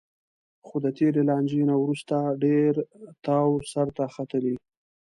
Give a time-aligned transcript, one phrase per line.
[0.65, 2.73] خو د تېرې لانجې نه وروسته ډېر
[3.25, 4.55] تاو سرته ختلی